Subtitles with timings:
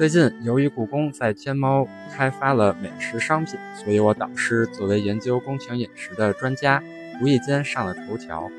[0.00, 6.82] 最近，由于故宫在天猫开发了美食商品，所以我导师作为研究宫廷饮食的专家，
[7.20, 8.50] 无意间上了头条。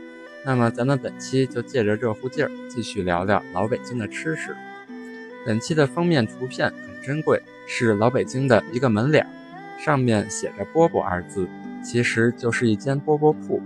[0.45, 4.55] 那么，咱们本期就借着热乎劲儿，继续聊聊老北京的吃食。
[5.43, 9.25] 本期的封面图片很珍贵，是老北京的一个门脸，
[9.79, 11.49] 上面写着“饽饽”二字，
[11.83, 13.59] 其实就是一间饽饽铺。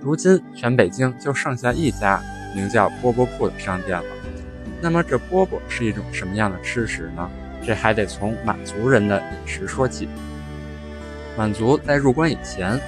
[0.00, 2.22] 如今，全北京就剩下一家
[2.54, 4.15] 名叫饽饽铺的商店了。
[4.80, 7.30] 那么这饽饽是一种什么样的吃食呢？
[7.66, 10.08] 这还得从满族人的饮食说起。
[11.36, 12.78] 满族在入关以前，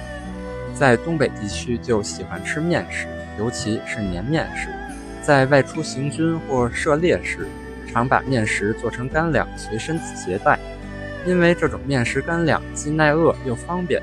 [0.73, 4.69] 在东北地区就喜欢吃面食，尤其是粘面食。
[5.21, 7.47] 在外出行军或涉猎时，
[7.91, 10.57] 常把面食做成干粮随身携带，
[11.25, 14.01] 因为这种面食干粮既耐饿又方便。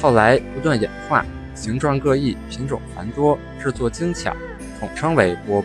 [0.00, 4.34] 后来不断演化，形状各异，品种繁多，制作精巧，
[4.80, 5.64] 统称为饽饽。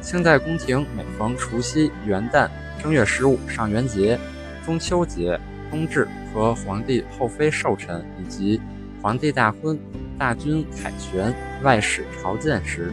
[0.00, 2.48] 清代宫廷每逢除夕、元旦、
[2.82, 4.18] 正月十五上元节、
[4.64, 5.38] 中秋节、
[5.70, 8.60] 冬至和皇帝后妃寿辰，以及
[9.02, 9.78] 皇帝大婚、
[10.18, 12.90] 大军凯旋、外使朝见时，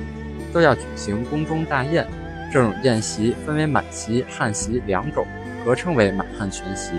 [0.52, 2.06] 都要举行宫中大宴。
[2.52, 5.26] 这种宴席分为满席、汉席两种，
[5.64, 6.92] 合称为满汉全席。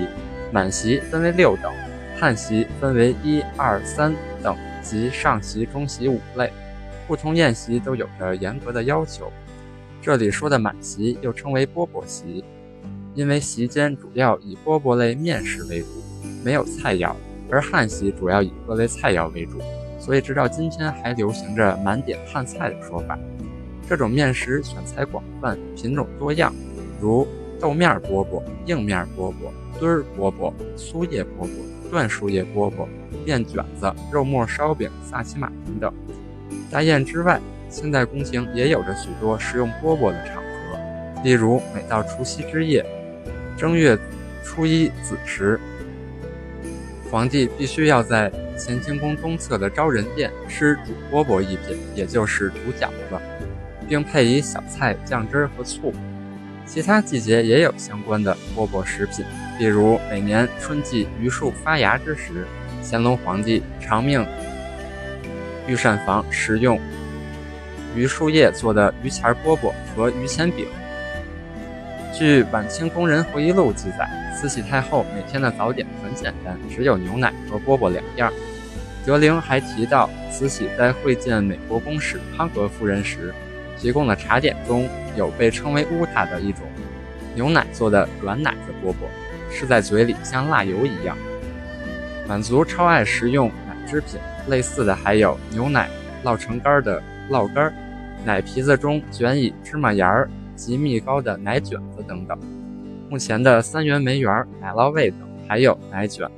[0.51, 1.71] 满席分为六等，
[2.19, 6.51] 汉席分为一二三等及上席、中席五类。
[7.07, 9.31] 不同宴席都有着严格的要求。
[10.01, 12.45] 这里说的满席又称为饽饽席，
[13.15, 15.87] 因为席间主要以饽饽类面食为主，
[16.45, 17.13] 没有菜肴；
[17.51, 19.59] 而汉席主要以各类菜肴为主，
[19.99, 23.19] 所以直到今天还流行着满点汉菜的说法。
[23.89, 26.55] 这种面食选材广泛，品种多样，
[27.01, 27.27] 如
[27.61, 32.87] 豆面饽饽、硬面饽饽、墩儿饽饽、酥叶饽饽、断树叶饽饽、
[33.25, 35.93] 面卷子、肉末烧饼、萨其马等等。
[36.71, 42.85] 大宴之外，清代宫廷也有着许多食用饽饽的场合，例如每到除夕之夜、
[43.57, 43.97] 正月
[44.43, 45.61] 初一子时，
[47.11, 53.19] 皇帝必须要在乾清宫东侧的昭仁殿吃煮饽饽一品，也就是煮饺子，
[53.89, 55.93] 并配以小菜、酱汁和醋。
[56.65, 59.25] 其他季节也有相关的饽饽食品，
[59.59, 62.47] 例如每年春季榆树发芽之时，
[62.83, 64.27] 乾隆皇帝常命
[65.67, 66.79] 御膳房食用。
[67.99, 70.69] 榆树叶做的榆钱饽饽和榆钱饼。
[72.17, 78.33] 据晚清工人回忆录记载，慈禧太后每天的早点很简单，只有牛奶和饽饽两样。
[79.05, 83.35] 德龄还提到，慈禧在会见美国公使康格夫人时，
[83.77, 86.63] 提供的茶点中有被称为乌塔的一种
[87.35, 88.95] 牛奶做的软奶子饽饽，
[89.53, 91.17] 吃在嘴里像辣油一样。
[92.29, 95.89] 满族超爱食用奶制品，类似的还有牛奶
[96.23, 97.03] 烙成干的。
[97.31, 97.75] 烙干儿、
[98.29, 102.39] 奶皮子中卷以芝麻盐儿及蜜糕的奶卷子等等。
[103.09, 106.31] 目前的三元梅园、奶酪味等，还有奶卷、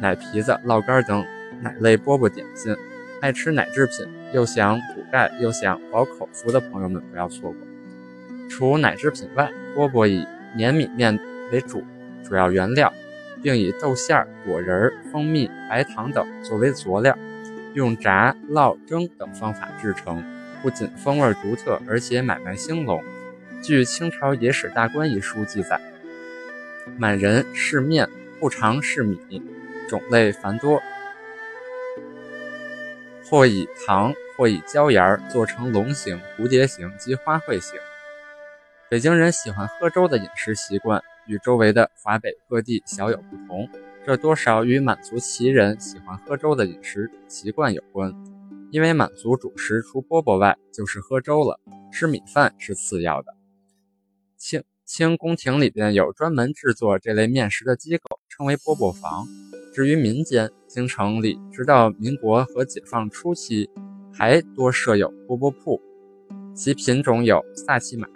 [0.00, 1.26] 奶皮子、烙干等
[1.60, 2.76] 奶类饽饽点心。
[3.20, 7.58] 爱吃奶制品又想补钙又想饱口福的朋友们不要错过。
[8.48, 10.24] 除奶制品外，饽饽以
[10.56, 11.18] 粘米面
[11.50, 11.82] 为主
[12.22, 12.92] 主要原料，
[13.42, 17.18] 并以豆馅儿、果仁、蜂蜜、白糖等作为佐料。
[17.74, 20.22] 用炸、烙、蒸等方法制成，
[20.62, 23.02] 不仅风味独特，而且买卖兴隆。
[23.60, 25.80] 据《清朝野史大观》一书记载，
[26.96, 28.08] 满人是面，
[28.40, 29.42] 不常是米，
[29.88, 30.80] 种类繁多，
[33.28, 37.78] 或以糖，或以椒盐儿做成龙形、蝴蝶形及花卉形。
[38.88, 43.68] 北京人喜欢喝粥的饮食习惯，与周围的华北各地小有不同。
[44.04, 48.12] 这多少与满族旗人喜欢喝粥的饮食习惯有关，
[48.72, 51.60] 因为满族主食除饽饽外就是喝粥了，
[51.92, 53.34] 吃米饭是次要的。
[54.38, 59.26] 清清宫廷里边有专门制作这类面食的机构，称为饽饽房。
[59.74, 63.68] 至于民间，京城里直到民国和解放初期，
[64.10, 65.78] 还多设有饽饽铺，
[66.54, 68.08] 其品种有萨其马。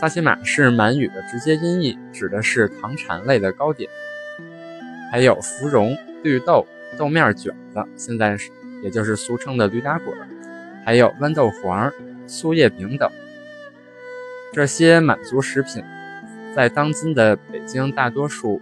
[0.00, 3.90] 萨其马是满语的直接音译，指的是糖产类的糕点。
[5.12, 5.94] 还有芙蓉、
[6.24, 6.66] 绿豆、
[6.96, 8.50] 豆面卷子，现在是
[8.82, 10.16] 也就是俗称的驴打滚，
[10.84, 11.92] 还有豌豆黄、
[12.26, 13.10] 酥叶饼等。
[14.52, 15.82] 这些满族食品
[16.54, 18.60] 在当今的北京大多数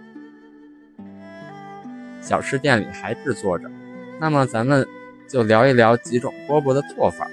[2.21, 3.69] 小吃店里还制作着。
[4.19, 4.87] 那么咱们
[5.27, 7.27] 就聊一聊几种饽饽的做法。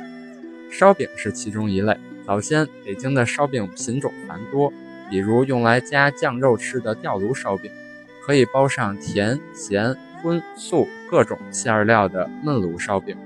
[0.71, 1.97] 烧饼是其中一类。
[2.27, 4.73] 早先北京的烧饼品种繁多，
[5.09, 7.71] 比如用来加酱肉吃的吊炉烧饼，
[8.27, 13.17] 可以包上甜、咸、荤、素各种馅料的焖炉烧饼，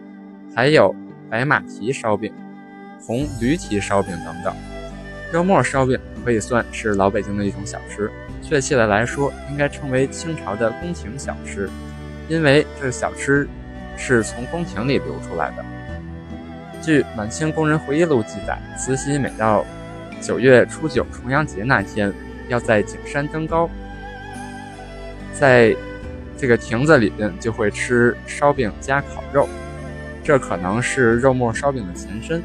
[0.54, 0.94] 还有
[1.30, 2.30] 白马蹄烧饼、
[3.00, 4.54] 红驴蹄烧饼等等。
[5.32, 8.10] 肉末烧饼可以算是老北京的一种小吃，
[8.42, 11.70] 确切的来说，应该称为清朝的宫廷小吃，
[12.28, 13.48] 因为这小吃
[13.96, 15.64] 是从宫廷里流出来的。
[16.82, 19.64] 据《满清工人回忆录》记载，慈禧每到
[20.20, 22.12] 九月初九重阳节那天，
[22.48, 23.70] 要在景山登高，
[25.32, 25.74] 在
[26.40, 29.46] 这个亭子里边就会吃烧饼加烤肉，
[30.24, 32.42] 这可能是肉末烧饼的前身。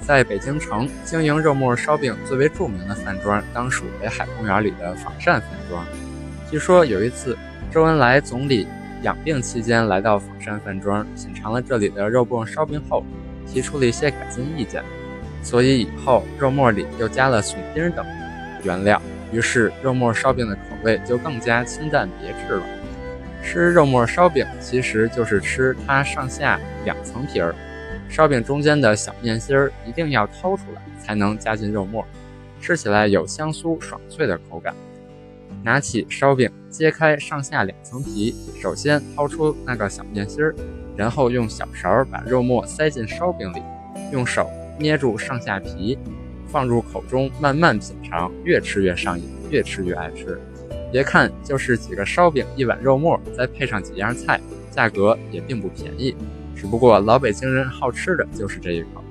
[0.00, 5.84] 在北京城经营肉末烧饼最为著名的饭庄，当属北海公园里的仿膳饭庄。
[6.48, 7.36] 据说有一次，
[7.72, 8.68] 周恩来总理。
[9.02, 13.04] 养病期间来到仿膳饭庄，品尝了这里的肉末烧饼后，
[13.46, 14.82] 提出了一些改进意见，
[15.40, 18.04] 所以以后肉末里又加了笋丁等
[18.64, 19.00] 原料，
[19.32, 22.62] 于是肉末烧饼的口味就更加清淡别致了。
[23.42, 27.54] 吃肉末烧饼其实就是吃它上下两层皮儿，
[28.08, 32.04] 烧饼中间的小面心儿一定要掏出来才能加进肉末，
[32.60, 34.74] 吃起来有香酥爽脆的口感。
[35.62, 40.54] 拿起烧饼，揭开上下两层皮，首先掏出那个小面心儿，
[40.96, 43.62] 然后用小勺把肉末塞进烧饼里，
[44.12, 44.48] 用手
[44.78, 45.98] 捏住上下皮，
[46.48, 50.40] 放入口中慢慢品尝，越吃越上瘾，越吃越爱吃。
[50.90, 54.40] 别看就是几个烧饼一碗肉末，再配上几样菜，
[54.70, 56.16] 价格也并不便宜。
[56.56, 59.04] 只不过老北京人好吃的就是这一口。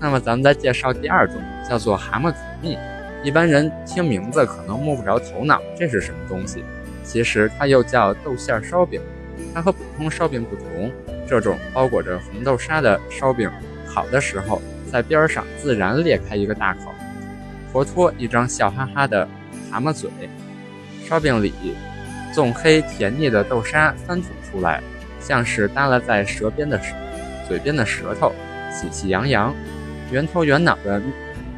[0.00, 1.36] 那么咱们再介绍第二种，
[1.68, 2.76] 叫做蛤蟆煮蜜。
[3.22, 6.62] 一般人听名字可能摸不着头脑，这是什么东西？
[7.04, 9.00] 其实它又叫豆馅烧饼。
[9.54, 10.90] 它和普通烧饼不同，
[11.28, 13.50] 这种包裹着红豆沙的烧饼，
[13.86, 16.94] 烤的时候在边上自然裂开一个大口，
[17.72, 19.28] 活脱一张笑哈哈的
[19.70, 20.10] 蛤蟆嘴。
[21.06, 21.52] 烧饼里
[22.32, 24.82] 纵黑甜腻的豆沙翻吐出来，
[25.20, 26.80] 像是耷拉在舌边的
[27.46, 28.32] 嘴边的舌头，
[28.72, 29.54] 喜气洋洋，
[30.10, 31.00] 圆头圆脑的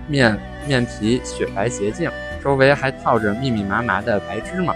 [0.07, 0.39] 面。
[0.67, 2.11] 面皮雪白洁净，
[2.45, 4.75] 周围还套着密密麻麻的白芝麻，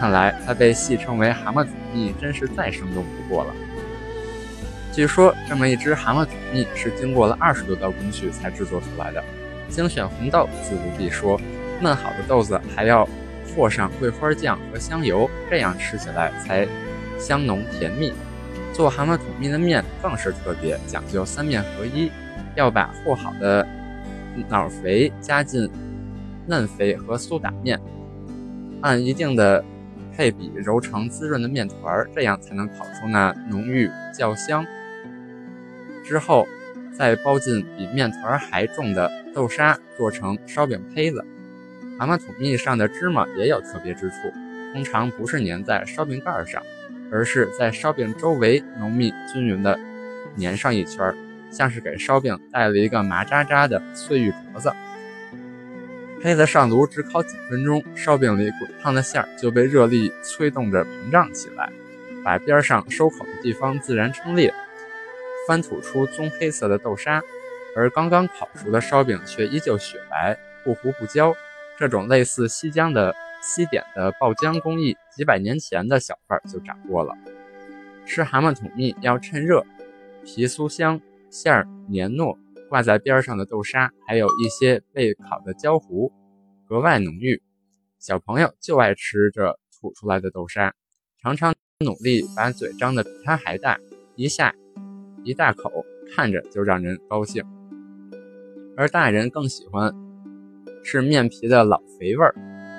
[0.00, 3.54] 看来它被戏称为蛤蟆煮蜜，真是再生动不过了。
[4.98, 9.22] 据说这么一只蛤蟆煮蜜是经过了二十多道工序才制作出来的，
[9.68, 11.40] 精选红豆自不必说，
[11.80, 13.08] 焖好的豆子还要
[13.54, 16.66] 和上桂花酱和香油，这样吃起来才
[17.16, 18.12] 香浓甜蜜。
[18.72, 22.10] 做蛤蟆煮蜜的面更是特别讲究三面合一，
[22.56, 23.64] 要把和好的。
[24.48, 25.70] 脑肥加进
[26.44, 27.78] 嫩肥和苏打面，
[28.80, 29.64] 按一定的
[30.16, 34.66] 配比揉成滋润的面团，这样才能烤出那浓郁较香。
[36.08, 36.48] 之后
[36.96, 41.22] 再包进比面团还重的豆沙，做成烧饼胚子。
[41.98, 44.16] 蛤蟆土蜜上的芝麻也有特别之处，
[44.72, 46.62] 通常不是粘在烧饼盖上，
[47.12, 49.78] 而是在烧饼周围浓密均匀地
[50.38, 51.14] 粘上一圈。
[51.50, 54.70] 像是给烧饼带了一个麻扎扎的碎玉镯子。
[56.20, 61.72] 胚子上炉只烤几分钟，烧饼里滚烫的馅儿就被热力催动着膨胀起来，
[62.22, 64.52] 把边上收口的地方自然撑裂，
[65.48, 67.22] 翻吐出棕黑色的豆沙。
[67.74, 71.34] 而刚刚烤熟的烧饼却依旧雪白，不糊不焦。
[71.78, 77.16] 这种类似西江的西点的爆浆工艺，几百年前的小贩就掌握了。
[78.04, 79.64] 吃蛤蟆桶蜜要趁热，
[80.24, 81.00] 皮酥香。
[81.30, 82.38] 馅儿黏糯，
[82.70, 86.10] 挂在边儿上的豆沙还有一些被烤的焦糊，
[86.66, 87.42] 格外浓郁。
[87.98, 90.72] 小朋友就爱吃这吐出来的豆沙，
[91.20, 93.78] 常常努力把嘴张得比它还大，
[94.16, 94.54] 一下
[95.28, 97.44] 一大口，看着就让人高兴。
[98.78, 99.92] 而大人更喜欢
[100.82, 102.34] 是面皮的老肥味儿，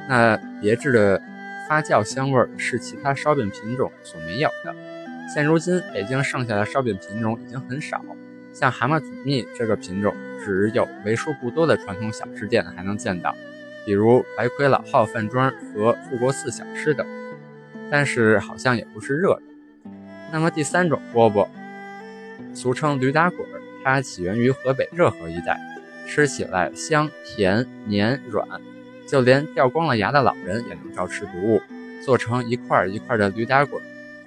[0.10, 1.22] 那别致的
[1.68, 4.74] 发酵香味儿是其他烧饼品种所没有的。
[5.32, 8.02] 现如今，北京剩下的烧饼品种已经很少。
[8.52, 10.12] 像蛤蟆土蜜这个品种，
[10.44, 13.36] 只有为数不多的传统小吃店还能见到，
[13.86, 17.06] 比如白魁老号饭庄和富国寺小吃等。
[17.92, 19.44] 但是好像也不是热的。
[20.32, 21.48] 那么第三种饽饽，
[22.54, 23.40] 俗称驴打滚，
[23.84, 25.60] 它起源于河北热河一带，
[26.08, 28.48] 吃起来香甜黏软，
[29.08, 31.62] 就连掉光了牙的老人也能照吃不误。
[32.04, 33.82] 做成一块一块的驴打滚，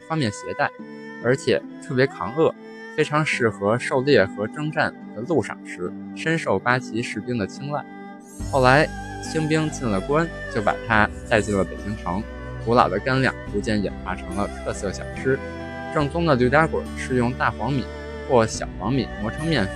[0.09, 0.71] 方便携带，
[1.25, 2.55] 而且特别抗饿。
[2.95, 7.83] 非常适合狩猎和征战的路上吃，深受八旗士兵的青睐。
[8.51, 8.87] 后来
[9.23, 12.23] 清兵进了关，就把它带进了北京城。
[12.67, 15.39] 古老的干粮逐渐演化成了特色小吃。
[15.95, 17.83] 正宗的驴打滚是用大黄米
[18.33, 19.75] 或小黄米磨成面粉，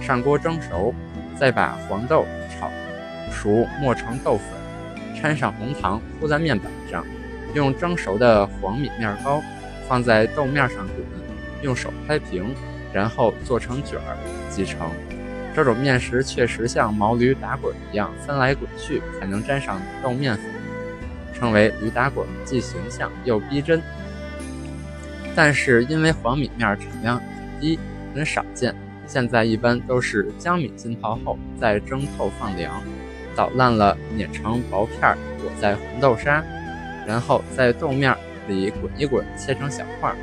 [0.00, 0.94] 上锅蒸熟，
[1.36, 2.70] 再把黄豆炒
[3.32, 7.04] 熟磨成豆粉，掺上红糖铺在面板上，
[7.54, 9.42] 用蒸熟的黄米面糕
[9.88, 11.04] 放在豆面上滚，
[11.60, 12.54] 用手拍平，
[12.92, 14.16] 然后做成卷儿
[14.48, 14.88] 即成。
[15.52, 20.44] 这种面食确实像毛驴打滚一样翻来滚去才能沾上豆面粉，
[21.34, 23.82] 称为驴打滚，既形象又逼真。
[25.34, 27.26] 但是因为黄米面产量很
[27.60, 27.76] 低，
[28.14, 28.74] 很少见，
[29.06, 32.82] 现在一般都是将米浸泡后再蒸透放凉，
[33.36, 36.42] 捣烂了碾成薄片，裹在红豆沙，
[37.06, 38.14] 然后在豆面
[38.48, 40.14] 里滚一滚，切成小块，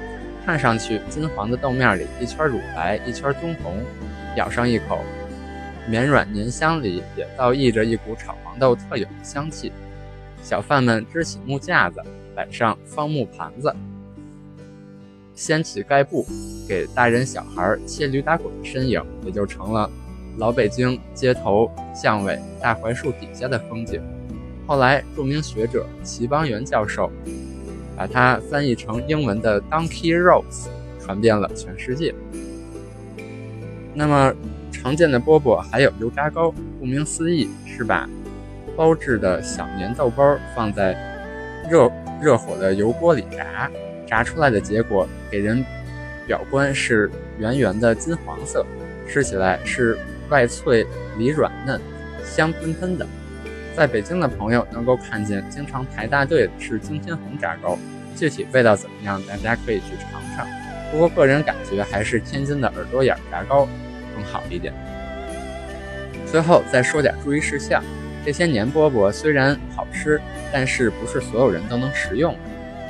[0.46, 3.77] 看上去金黄的豆面里一圈乳白，一圈棕红，
[4.36, 5.00] 咬上一口，
[5.88, 9.72] 绵软黏香里也倒溢着一股炒黄豆特有的香气。
[10.44, 12.00] 小贩们支起木架子，
[12.36, 13.74] 摆上方木盘子。
[15.36, 16.25] 掀起盖布，
[16.68, 19.89] 给大人小孩切驴打滚的身影，也就成了
[20.38, 24.01] 老北京街头巷尾大槐树底下的风景。
[24.65, 27.12] 后来，著名学者齐邦媛教授
[27.96, 30.68] 把它翻译成英文的 “Donkey Rolls”，
[31.00, 32.15] 传遍了全世界。
[33.94, 34.34] 那么，
[34.72, 38.10] 常见的饽饽还有油炸糕，顾名思义是把
[38.75, 40.98] 包制的小粘豆包放在
[41.70, 43.70] 热热火的油锅里炸。
[44.07, 45.63] 炸出来的结果给人
[46.27, 48.65] 表观是圆圆的金黄色，
[49.07, 49.97] 吃起来是
[50.29, 50.85] 外脆
[51.17, 51.79] 里软嫩，
[52.24, 53.05] 香喷喷的。
[53.75, 57.77] 在北京的朋友能够看见经常排大队的是惊天红炸糕，
[58.15, 60.47] 具体味道怎么样，大家可以去尝尝。
[60.91, 63.67] 不过个人感觉还是天津的耳朵眼炸糕
[64.15, 64.74] 更好一点。
[66.25, 67.83] 最后再说点注意事项：
[68.25, 70.21] 这些年饽饽虽然好吃，
[70.53, 72.35] 但是不是所有人都能食用。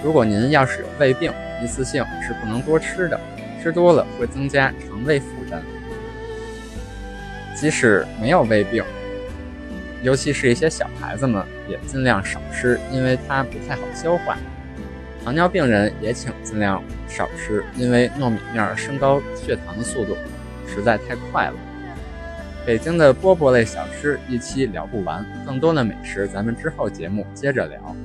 [0.05, 1.33] 如果您要是有胃病，
[1.63, 3.19] 一次性是不能多吃的，
[3.59, 5.63] 吃多了会增加肠胃负担。
[7.55, 8.83] 即使没有胃病，
[10.03, 14.37] 尤其是一些小孩子们，也尽量少吃，因为它不太好消化。
[15.23, 20.15] 糖尿病人也请尽量少吃，因为糯米面升高血糖的速度
[20.67, 21.55] 实在太快了。
[22.63, 27.95] 北京的饽饽类小吃一期聊不完，更多的美食咱们之后节目接着聊。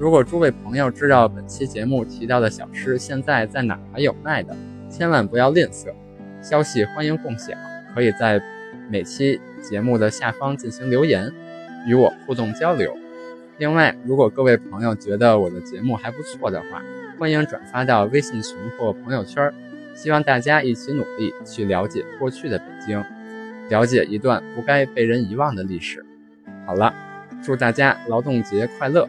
[0.00, 4.56] 如果诸位朋友知道本期节目提到的小吃现在在哪还有卖的，
[4.88, 5.92] 千万不要吝啬，
[6.40, 7.54] 消息欢迎共享，
[7.94, 8.40] 可以在
[8.88, 11.30] 每期节目的下方进行留言，
[11.86, 12.96] 与我互动交流。
[13.58, 16.82] 另外，如果各位朋友觉得我的节目还不错的话，
[17.18, 19.52] 欢迎转发到微信群或朋友圈，
[19.94, 23.04] 希望大家一起努力去了解过去的北京，
[23.68, 26.02] 了解一段不该被人遗忘的历史。
[26.64, 26.90] 好了，
[27.42, 29.06] 祝大家劳动节快乐！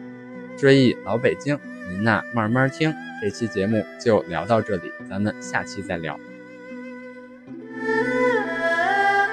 [0.56, 2.92] 追忆老北京，您呐慢慢听。
[3.20, 6.18] 这期节目就聊到这里，咱们下期再聊。